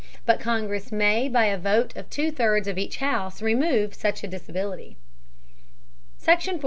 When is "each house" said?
2.79-3.39